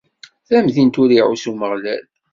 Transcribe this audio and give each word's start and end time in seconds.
Tamdint 0.47 0.95
ur 1.01 1.09
iɛuss 1.13 1.45
Umeɣlal. 1.51 2.03